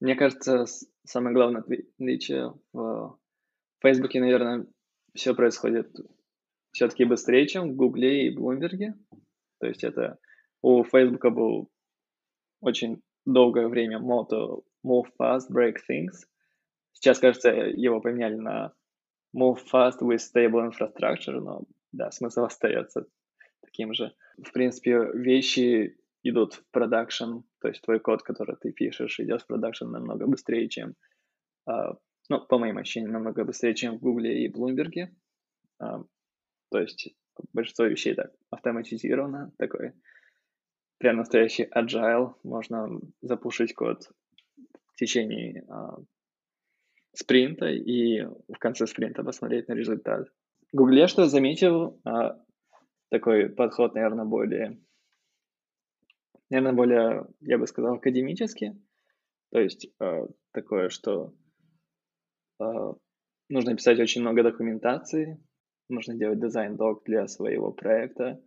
[0.00, 0.64] Мне кажется,
[1.04, 3.16] самое главное отличие в
[3.80, 4.66] Facebook, наверное,
[5.14, 5.94] все происходит
[6.72, 8.94] все-таки быстрее, чем в Google и Bloomberg.
[9.58, 10.18] То есть это
[10.62, 11.70] у Facebook был
[12.60, 16.26] очень долгое время мото move fast, break things.
[16.92, 18.74] Сейчас, кажется, его поменяли на
[19.36, 23.06] Move Fast with Stable Infrastructure, но да, смысл остается
[23.62, 24.14] таким же.
[24.38, 29.46] В принципе, вещи идут в продакшн, то есть твой код, который ты пишешь, идет в
[29.46, 30.94] продакшн намного быстрее, чем,
[31.68, 31.96] э,
[32.28, 35.08] ну, по моим ощущениям, намного быстрее, чем в Google и Bloomberg.
[35.82, 36.04] Э,
[36.70, 37.14] то есть
[37.52, 39.92] большинство вещей так автоматизировано, такой
[40.98, 44.10] прям настоящий agile, можно запушить код
[44.92, 46.04] в течение э,
[47.12, 50.28] спринта и в конце спринта посмотреть на результат.
[50.72, 52.40] В Гугле, что я заметил, а,
[53.10, 54.80] такой подход, наверное, более,
[56.48, 58.80] наверное, более, я бы сказал, академический.
[59.50, 61.34] То есть а, такое, что
[62.60, 62.94] а,
[63.48, 65.42] нужно писать очень много документации,
[65.88, 68.40] нужно делать дизайн-док для своего проекта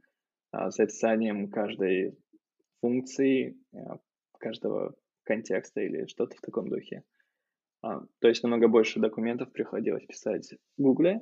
[0.54, 2.15] с описанием каждой
[2.80, 3.58] функции,
[4.38, 7.04] каждого контекста или что-то в таком духе.
[7.83, 11.21] А, то есть намного больше документов приходилось писать в Гугле.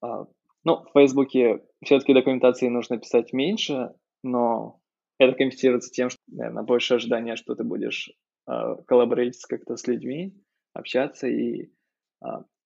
[0.00, 0.26] А,
[0.64, 4.80] ну, в Фейсбуке все-таки документации нужно писать меньше, но
[5.18, 8.10] это компенсируется тем, что, наверное, больше ожидания, что ты будешь
[8.46, 10.34] а, коллаборировать как-то с людьми,
[10.72, 11.70] общаться и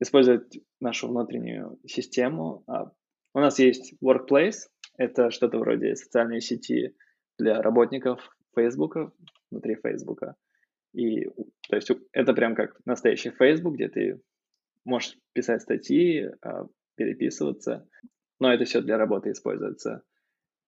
[0.00, 2.62] использовать нашу внутреннюю систему.
[3.32, 4.68] У нас есть Workplace,
[4.98, 6.94] это что-то вроде социальной сети
[7.38, 8.20] для работников
[8.54, 9.12] Фейсбука,
[9.50, 10.36] внутри Фейсбука.
[10.96, 11.28] И,
[11.68, 14.20] то есть, это прям как настоящий Facebook, где ты
[14.86, 17.86] можешь писать статьи, а, переписываться,
[18.40, 20.02] но это все для работы используется.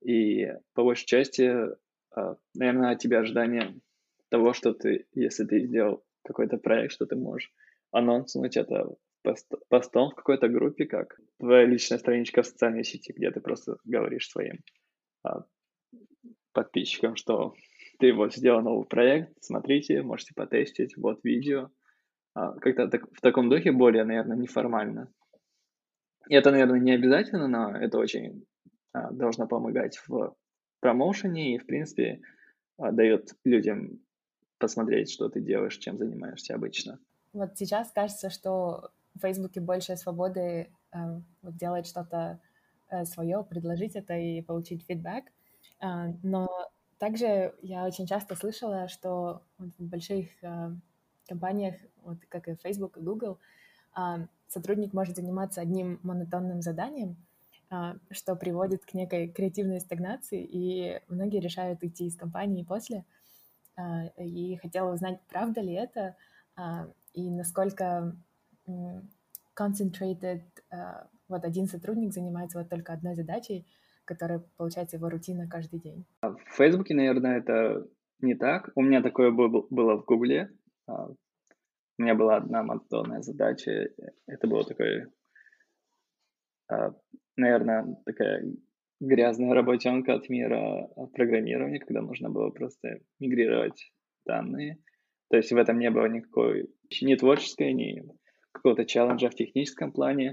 [0.04, 1.50] И по большей части,
[2.14, 3.80] а, наверное, от тебя ожидание
[4.28, 7.50] того, что ты, если ты сделал какой-то проект, что ты можешь
[7.90, 13.30] анонснуть это пост, постом в какой-то группе, как твоя личная страничка в социальной сети, где
[13.30, 14.58] ты просто говоришь своим
[15.24, 15.46] а,
[16.52, 17.54] подписчикам, что
[17.98, 21.70] ты вот сделал новый проект, смотрите, можете потестить, вот видео.
[22.34, 25.12] А, как-то так, в таком духе более, наверное, неформально.
[26.28, 28.44] И это, наверное, не обязательно, но это очень
[28.92, 30.36] а, должно помогать в
[30.80, 32.20] промоушене и, в принципе,
[32.78, 34.00] а, дает людям
[34.58, 36.98] посмотреть, что ты делаешь, чем занимаешься обычно.
[37.32, 40.96] Вот сейчас кажется, что в Фейсбуке больше свободы э,
[41.42, 42.40] вот делать что-то
[42.90, 45.24] э, свое, предложить это и получить фидбэк.
[45.80, 46.48] Э, но
[46.98, 50.70] также я очень часто слышала, что в больших э,
[51.28, 53.38] компаниях, вот как и Facebook и Google,
[53.96, 57.16] э, сотрудник может заниматься одним монотонным заданием,
[57.70, 63.04] э, что приводит к некой креативной стагнации, и многие решают уйти из компании после.
[63.76, 66.16] Э, и хотела узнать, правда ли это,
[66.56, 66.62] э,
[67.14, 68.16] и насколько
[68.66, 68.70] э,
[69.54, 73.66] concentrated э, вот один сотрудник занимается вот только одной задачей,
[74.08, 76.06] которая, получается, его рутина каждый день?
[76.22, 77.86] А в Фейсбуке, наверное, это
[78.20, 78.70] не так.
[78.74, 80.50] У меня такое было в Гугле.
[80.86, 81.08] А,
[81.98, 83.90] У меня была одна монотонная задача.
[84.26, 85.10] Это было такое,
[86.70, 86.94] а,
[87.36, 88.44] наверное, такая
[89.00, 93.92] грязная работенка от мира программирования, когда нужно было просто мигрировать
[94.26, 94.78] данные.
[95.30, 96.70] То есть в этом не было никакой
[97.02, 98.02] ни творческой, ни
[98.52, 100.32] какого-то челленджа в техническом плане.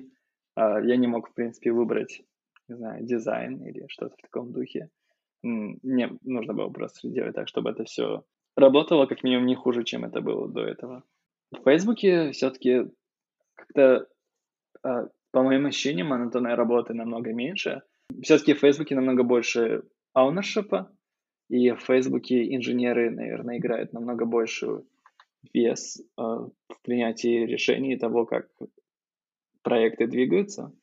[0.58, 2.24] Я не мог, в принципе, выбрать,
[2.68, 4.90] не знаю, дизайн или что-то в таком духе.
[5.44, 8.24] Мне нужно было просто делать так, чтобы это все
[8.56, 11.04] работало как минимум не хуже, чем это было до этого.
[11.52, 12.86] В Фейсбуке все-таки
[13.56, 14.08] как-то,
[14.84, 17.84] а, по моим ощущениям, монотонной работы намного меньше.
[18.22, 19.84] Все-таки в Фейсбуке намного больше
[20.18, 20.88] ownership,
[21.50, 24.88] и в Фейсбуке инженеры, наверное, играют намного большую
[25.54, 28.50] вес э, в принятии решений того, как
[29.62, 30.74] проекты двигаются.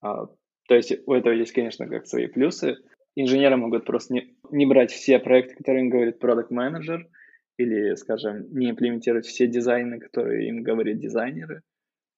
[0.00, 0.26] А,
[0.68, 2.76] то есть у этого есть, конечно, как свои плюсы.
[3.14, 7.08] Инженеры могут просто не, не брать все проекты, которые им говорит продукт менеджер
[7.56, 11.62] или, скажем, не имплементировать все дизайны, которые им говорят дизайнеры.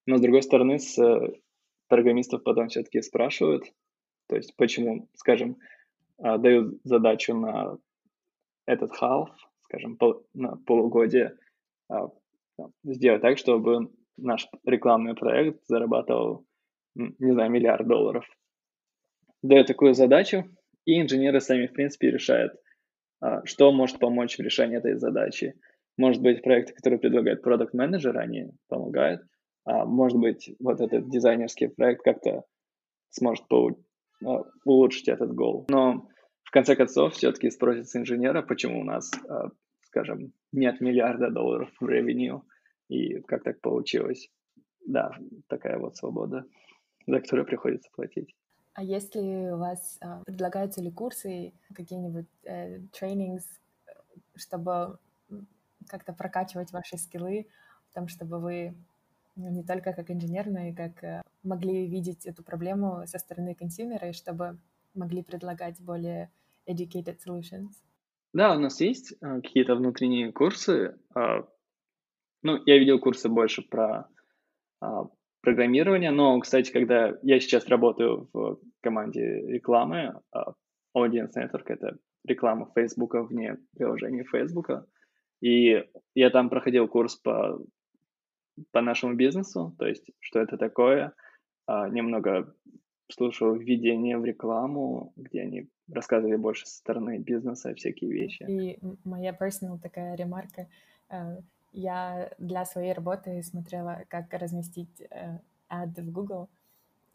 [0.06, 0.98] Но, с другой стороны, с
[1.88, 3.64] программистов потом все-таки спрашивают,
[4.28, 5.58] то есть почему, скажем,
[6.18, 7.78] а, дают задачу на
[8.66, 9.28] этот half,
[9.62, 11.36] скажем, пол, на полугодие,
[11.88, 12.08] а,
[12.84, 16.44] сделать так, чтобы наш рекламный проект зарабатывал,
[16.98, 18.24] не знаю, миллиард долларов.
[19.42, 20.44] Дают такую задачу,
[20.84, 22.54] и инженеры сами, в принципе, решают,
[23.20, 25.54] а, что может помочь в решении этой задачи.
[25.96, 29.22] Может быть, проекты, которые предлагает продукт менеджер они помогают.
[29.64, 32.44] А может быть, вот этот дизайнерский проект как-то
[33.10, 35.66] сможет а, улучшить этот гол.
[35.68, 36.08] Но
[36.44, 39.50] в конце концов все-таки спросится инженера, почему у нас, а,
[39.82, 42.40] скажем, нет миллиарда долларов в revenue,
[42.88, 44.30] и как так получилось.
[44.86, 45.12] Да,
[45.48, 46.44] такая вот свобода,
[47.08, 48.34] за которую приходится платить.
[48.74, 53.42] А если у вас а, предлагаются ли курсы, какие-нибудь э, trainings,
[54.36, 54.98] чтобы
[55.88, 57.46] как-то прокачивать ваши скиллы,
[57.90, 58.74] в том, чтобы вы
[59.34, 63.54] ну, не только как инженер, но и как э, могли видеть эту проблему со стороны
[63.54, 64.58] консюмера, и чтобы
[64.94, 66.30] могли предлагать более
[66.66, 67.70] educated solutions?
[68.32, 70.96] Да, у нас есть э, какие-то внутренние курсы.
[71.16, 71.42] Э,
[72.42, 74.08] ну, я видел курсы больше про
[75.40, 80.38] программирование, но, кстати, когда я сейчас работаю в команде рекламы, э,
[80.96, 84.70] Audience Network— это реклама Facebook вне приложения Facebook,
[85.40, 87.60] и я там проходил курс по
[88.72, 91.12] по нашему бизнесу, то есть что это такое,
[91.66, 92.54] а, немного
[93.10, 98.44] слушал введение в рекламу, где они рассказывали больше со стороны бизнеса всякие вещи.
[98.48, 100.68] И моя personal такая ремарка.
[101.72, 106.48] Э, я для своей работы смотрела, как разместить э, в Google,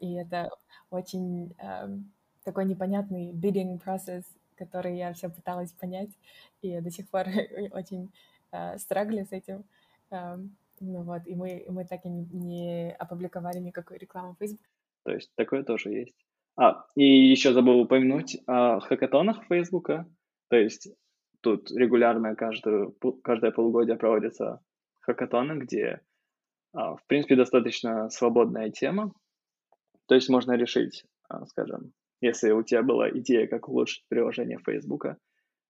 [0.00, 0.50] и это
[0.90, 2.12] очень эм,
[2.44, 4.24] такой непонятный bidding процесс,
[4.56, 6.10] который я все пыталась понять,
[6.62, 7.26] и до сих пор
[7.72, 8.12] очень
[8.52, 9.64] э, с этим.
[10.10, 14.66] Эм, ну вот, и мы, мы так и не, не опубликовали никакую рекламу в Facebook.
[15.04, 16.24] То есть такое тоже есть.
[16.56, 20.06] А, и еще забыл упомянуть о хакатонах Фейсбука.
[20.48, 20.88] То есть
[21.44, 24.60] тут регулярно каждую, каждое полугодие проводятся
[25.00, 26.00] хакатоны, где,
[26.72, 29.12] а, в принципе, достаточно свободная тема.
[30.06, 35.18] То есть можно решить, а, скажем, если у тебя была идея, как улучшить приложение Фейсбука,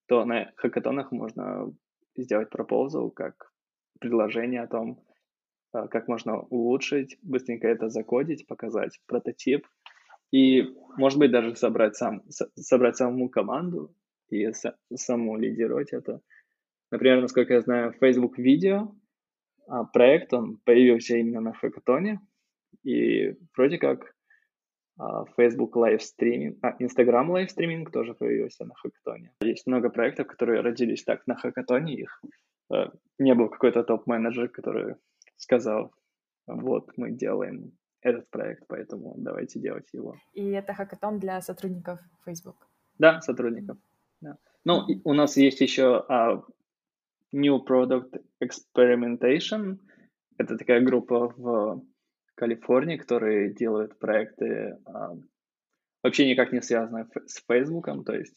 [0.06, 1.72] то на хакатонах можно
[2.16, 3.52] сделать пропозал, как
[3.98, 5.00] предложение о том,
[5.72, 9.66] а, как можно улучшить, быстренько это закодить, показать прототип
[10.30, 10.62] и,
[10.96, 13.92] может быть, даже собрать, сам, собрать саму команду
[14.30, 14.50] и
[14.94, 16.20] саму лидировать это.
[16.90, 18.94] Например, насколько я знаю, Facebook Video
[19.66, 22.20] а, проект, он появился именно на Хакатоне,
[22.82, 24.14] и вроде как
[24.98, 29.32] а, Facebook Live Streaming, а, Instagram Live Streaming тоже появился на Хакатоне.
[29.40, 32.20] Есть много проектов, которые родились так на Хакатоне, их
[32.72, 32.86] Э,
[33.18, 34.96] не был какой-то топ-менеджер, который
[35.36, 35.92] сказал,
[36.46, 40.16] вот мы делаем этот проект, поэтому давайте делать его.
[40.32, 42.66] И это хакатон для сотрудников Facebook?
[42.98, 43.78] Да, сотрудников.
[44.64, 46.42] Ну, у нас есть еще uh,
[47.32, 49.78] New Product Experimentation.
[50.38, 51.82] Это такая группа в
[52.34, 55.20] Калифорнии, которые делают проекты uh,
[56.04, 57.88] вообще никак не связанные с Facebook.
[58.04, 58.36] То есть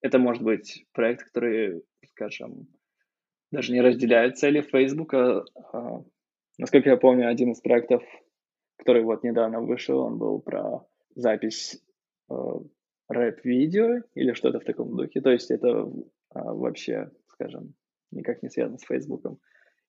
[0.00, 2.68] это может быть проект, который, скажем,
[3.50, 5.44] даже не разделяют цели Фейсбука.
[5.72, 6.02] А,
[6.56, 8.02] насколько я помню, один из проектов,
[8.78, 11.82] который вот недавно вышел, он был про запись
[12.30, 12.34] э,
[13.08, 15.20] рэп-видео или что-то в таком духе.
[15.20, 15.82] То есть это э,
[16.34, 17.74] вообще, скажем,
[18.10, 19.38] никак не связано с Фейсбуком.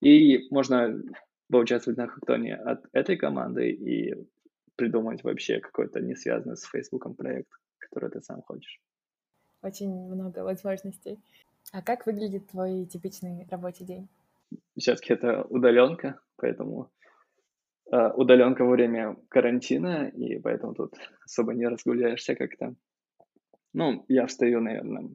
[0.02, 1.02] И можно
[1.50, 4.16] поучаствовать на хактоне от этой команды и
[4.76, 7.50] придумать вообще какой-то не связанный с Фейсбуком проект,
[7.80, 8.80] который ты сам хочешь.
[9.64, 11.20] Очень много возможностей.
[11.74, 14.08] А как выглядит твой типичный рабочий день?
[14.78, 16.92] все-таки это удаленка, поэтому
[17.92, 20.96] э, удаленка во время карантина, и поэтому тут
[21.26, 22.76] особо не разгуляешься как-то.
[23.80, 25.08] Ну, я встаю, наверное,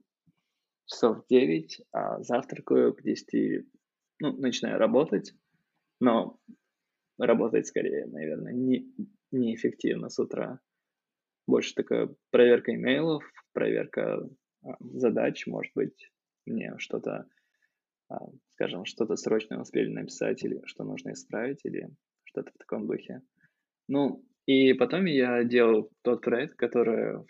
[0.86, 3.66] часов 9, а завтракаю к 10,
[4.20, 5.34] ну, начинаю работать,
[5.98, 6.38] но
[7.18, 8.86] работать скорее, наверное, не,
[9.32, 10.60] неэффективно с утра.
[11.48, 14.30] Больше такая проверка имейлов, проверка
[14.64, 16.12] а, задач, может быть,
[16.46, 17.26] мне что-то,
[18.10, 21.88] а, скажем, что-то срочно успели написать или что нужно исправить или
[22.22, 23.22] что-то в таком духе.
[23.88, 27.26] Ну, и потом я делал тот проект, который,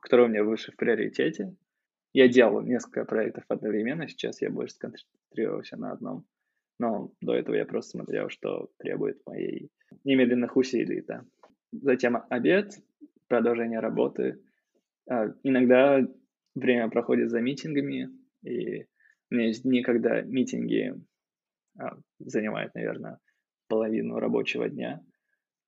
[0.00, 1.54] который у меня выше в приоритете.
[2.12, 6.24] Я делал несколько проектов одновременно, сейчас я больше сконцентрировался на одном.
[6.78, 9.70] Но до этого я просто смотрел, что требует моей
[10.04, 11.24] немедленных усилий, да.
[11.72, 12.72] Затем обед,
[13.26, 14.40] продолжение работы.
[15.08, 16.06] А, иногда
[16.54, 18.08] время проходит за митингами,
[18.42, 18.84] и
[19.30, 20.94] у меня есть дни, когда митинги
[21.78, 23.18] а, занимают, наверное,
[23.68, 25.02] половину рабочего дня.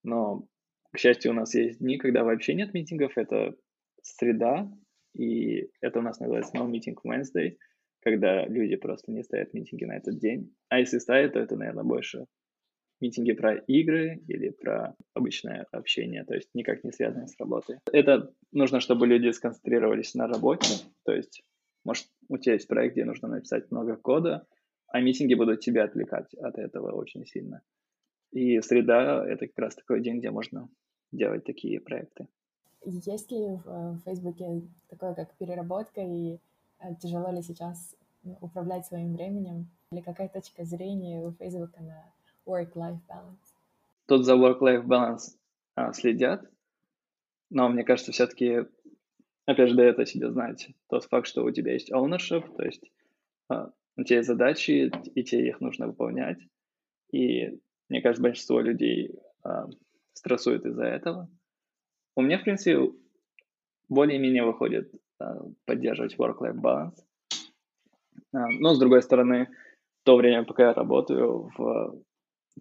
[0.03, 0.47] Но,
[0.93, 3.19] к счастью, у нас есть дни, когда вообще нет митингов.
[3.19, 3.55] Это
[4.03, 4.71] среда,
[5.15, 7.57] и это у нас называется No Meeting Wednesday,
[8.03, 10.55] когда люди просто не ставят митинги на этот день.
[10.69, 12.27] А если ставят, то это, наверное, больше
[13.01, 17.79] митинги про игры или про обычное общение, то есть никак не связанное с работой.
[17.93, 21.43] Это нужно, чтобы люди сконцентрировались на работе, то есть,
[21.85, 24.47] может, у тебя есть проект, где нужно написать много кода,
[24.89, 27.63] а митинги будут тебя отвлекать от этого очень сильно.
[28.33, 30.69] И среда— это как раз такой день, где можно
[31.11, 32.29] делать такие проекты.
[32.85, 36.39] Есть ли в э, Фейсбуке такое, как переработка, и
[36.79, 37.95] э, тяжело ли сейчас
[38.41, 39.69] управлять своим временем?
[39.93, 42.05] Или какая точка зрения у Фейсбука на
[42.47, 43.55] work-life balance?
[44.07, 45.37] Тут за work-life balance
[45.75, 46.49] а, следят,
[47.51, 48.67] но мне кажется, все-таки,
[49.47, 52.91] опять же, дает о себе знать тот факт, что у тебя есть ownership, то есть
[53.49, 56.39] а, у тебя есть задачи, и тебе их нужно выполнять.
[57.13, 59.67] И мне кажется, большинство людей а,
[60.13, 61.29] стрессует из-за этого.
[62.21, 62.93] У меня, в принципе,
[63.89, 66.99] более-менее выходит а, поддерживать work-life balance.
[68.35, 69.49] А, но, с другой стороны,
[70.05, 72.03] то время, пока я работаю в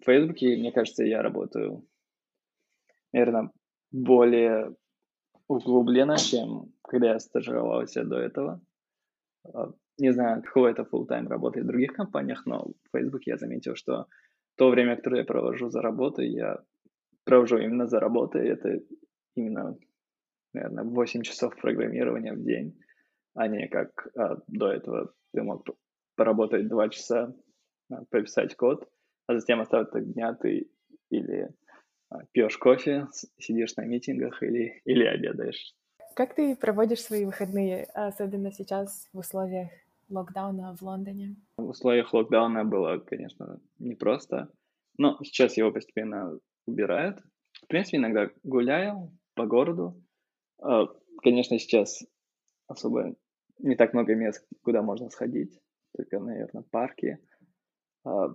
[0.00, 1.84] в Фейсбуке, мне кажется, я работаю,
[3.12, 3.50] наверное,
[3.92, 4.74] более
[5.46, 8.62] углубленно, чем когда я стажировался до этого.
[9.44, 13.74] А, не знаю, какого это full-time работает в других компаниях, но в Фейсбуке я заметил,
[13.74, 14.06] что
[14.56, 16.60] то время, которое я провожу за работой, я
[17.24, 18.48] провожу именно за работой.
[18.48, 18.80] Это
[19.40, 19.76] именно,
[20.52, 22.78] наверное, 8 часов программирования в день,
[23.34, 25.66] а не как а, до этого ты мог
[26.16, 27.34] поработать 2 часа,
[27.90, 28.88] а, пописать код–
[29.30, 30.68] а затем остаток дня ты
[31.08, 31.48] или
[32.08, 33.06] а, пьешь кофе,
[33.38, 35.72] сидишь на митингах или, или обедаешь.
[36.16, 39.70] Как ты проводишь свои выходные, особенно сейчас в условиях
[40.08, 41.36] локдауна в Лондоне?
[41.56, 44.48] В условиях локдауна было, конечно, непросто,
[44.98, 46.36] но сейчас его постепенно
[46.66, 47.20] убирают.
[47.62, 49.94] В принципе, иногда гуляю по городу.
[50.58, 50.86] А,
[51.22, 52.04] конечно, сейчас
[52.66, 53.16] особо
[53.58, 55.58] не так много мест, куда можно сходить,
[55.96, 57.18] только, наверное, парки.
[58.04, 58.34] А,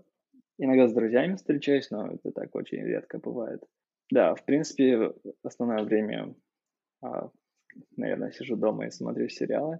[0.57, 3.61] Иногда с друзьями встречаюсь, но это так очень редко бывает.
[4.09, 6.33] Да, в принципе, основное время,
[7.03, 7.29] а,
[7.97, 9.79] наверное, сижу дома и смотрю сериалы.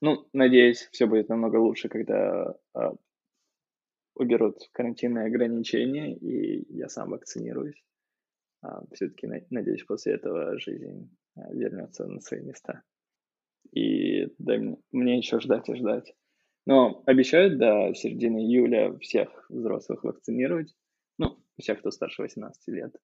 [0.00, 2.56] Ну, надеюсь, все будет намного лучше, когда
[4.14, 7.82] уберут карантинные ограничения, и я сам вакцинируюсь.
[8.92, 12.82] Все-таки, надеюсь, после этого жизнь вернется на свои места.
[13.72, 14.54] И да,
[14.92, 16.14] мне еще ждать и ждать.
[16.66, 20.74] Но обещают до середины июля всех взрослых вакцинировать.
[21.18, 22.96] Ну, всех, кто старше 18 лет.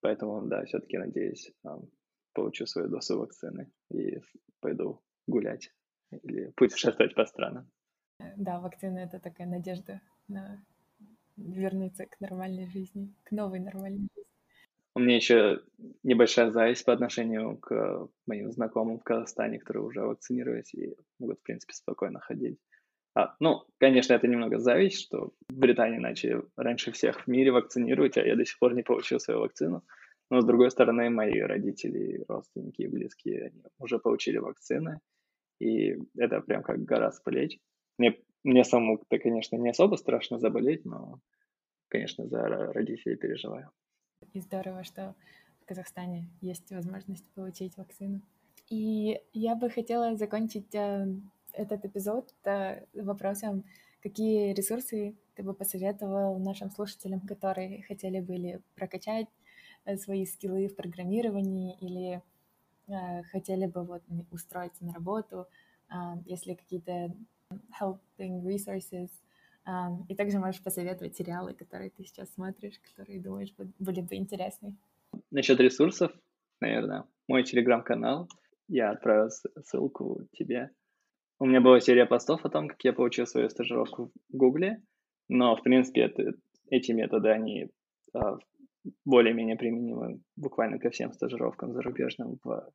[0.00, 1.52] Поэтому, да, все-таки надеюсь,
[2.34, 4.20] получу свою дозу вакцины и
[4.60, 5.72] пойду гулять
[6.22, 7.68] или путешествовать по странам.
[8.36, 10.64] Да, вакцина— это такая надежда на
[11.36, 14.27] вернуться к нормальной жизни, к новой нормальной жизни.
[14.98, 15.60] У меня еще
[16.02, 21.42] небольшая зависть по отношению к моим знакомым в Казахстане, которые уже вакцинировались и могут, в
[21.44, 22.58] принципе, спокойно ходить.
[23.14, 28.18] А, ну, конечно, это немного зависть, что в Британии начали раньше всех в мире вакцинировать,
[28.18, 29.84] а я до сих пор не получил свою вакцину.
[30.30, 34.98] Но, с другой стороны, мои родители, родственники и близкие они уже получили вакцины,
[35.60, 37.60] и это прям как гора с плеч.
[37.98, 41.20] Мне, мне самому-то, конечно, не особо страшно заболеть, но,
[41.86, 43.70] конечно, за родителей переживаю.
[44.32, 45.14] И здорово, что
[45.62, 48.20] в Казахстане есть возможность получить вакцину.
[48.68, 51.06] И я бы хотела закончить э,
[51.52, 53.64] этот эпизод э, вопросом,
[54.02, 59.28] какие ресурсы ты бы посоветовал нашим слушателям, которые хотели бы или прокачать
[59.84, 62.22] э, свои скиллы в программировании или
[63.30, 65.46] хотели бы вот устроиться на работу,
[66.24, 67.14] если какие-то
[67.78, 69.10] helping resources
[70.08, 74.76] И также можешь посоветовать сериалы, которые ты сейчас смотришь, которые думаешь были бы интересны.
[75.30, 76.12] Насчет ресурсов,
[76.60, 78.28] наверное, мой телеграм-канал.
[78.68, 80.70] Я отправил ссылку тебе.
[81.38, 84.82] У меня была серия постов о том, как я получил свою стажировку в Гугле,
[85.28, 86.32] но, в принципе, это,
[86.68, 87.70] эти методы, они
[88.12, 88.38] а,
[89.04, 92.70] более-менее применимы буквально ко всем стажировкам зарубежным в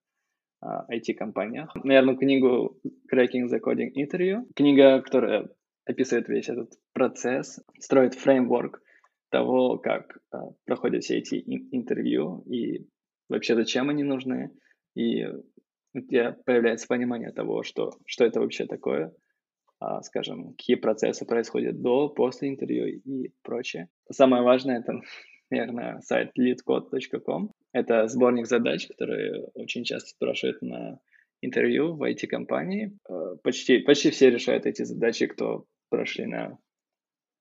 [0.61, 1.75] а, IT-компаниях.
[1.83, 2.77] Наверное, книгу
[3.11, 4.45] Cracking the Coding Interview.
[4.55, 5.49] Книга, которая
[5.86, 8.81] описывает весь этот процесс, строит фреймворк
[9.29, 12.88] того, как а, проходят все эти интервью и
[13.29, 14.51] вообще зачем они нужны.
[14.95, 19.13] И у тебя появляется понимание того, что, что это вообще такое,
[19.79, 23.89] а, скажем, какие процессы происходят до, после интервью и прочее.
[24.11, 25.01] Самое важное это,
[25.49, 27.51] наверное, сайт leadcode.com.
[27.71, 30.99] Это сборник задач, которые очень часто спрашивают на
[31.41, 32.97] интервью в IT-компании.
[33.09, 36.57] А, почти, почти все решают эти задачи, кто прошли на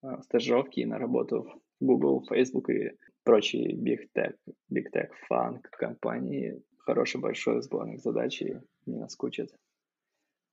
[0.03, 1.41] а, стажировки и на работу
[1.79, 2.91] в Google, Facebook и
[3.23, 4.35] прочие Big Tech,
[4.71, 9.49] Big Tech Funk компании хороший большой сборник задач и не наскучит.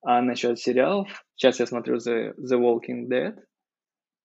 [0.00, 3.36] А насчет сериалов, сейчас я смотрю The, The Walking Dead,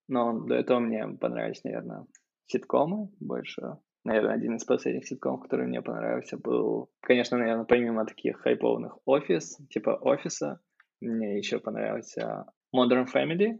[0.07, 2.05] но до этого мне понравились, наверное,
[2.45, 3.77] ситкомы больше.
[4.05, 9.57] Наверное, один из последних ситкомов, который мне понравился, был, конечно, наверное, помимо таких хайповых офис,
[9.69, 10.61] типа офиса,
[11.01, 12.45] мне еще понравился
[12.75, 13.59] Modern Family.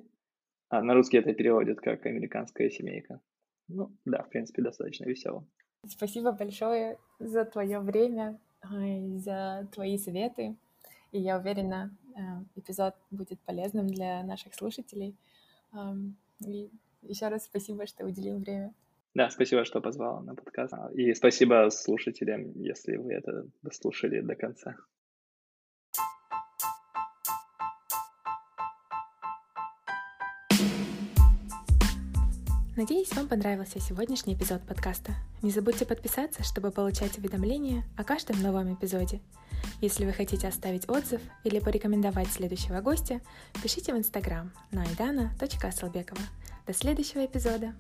[0.70, 3.22] А на русский это переводят как американская семейка.
[3.68, 5.46] Ну, да, в принципе, достаточно весело.
[5.88, 10.56] Спасибо большое за твое время, за твои советы.
[11.12, 12.20] И я уверена, э,
[12.56, 15.16] эпизод будет полезным для наших слушателей.
[16.46, 16.70] И
[17.04, 18.74] еще раз спасибо, что уделил время.
[19.14, 20.74] Да, спасибо, что позвала на подкаст.
[20.94, 24.76] И спасибо слушателям, если вы это дослушали до конца.
[32.88, 35.16] Надеюсь, вам понравился сегодняшний эпизод подкаста.
[35.42, 39.22] Не забудьте подписаться, чтобы получать уведомления о каждом новом эпизоде.
[39.82, 43.22] Если вы хотите оставить отзыв или порекомендовать следующего гостя,
[43.64, 46.22] пишите в Инстаграм на aidana.asalbekova.
[46.68, 47.74] До следующего эпизода!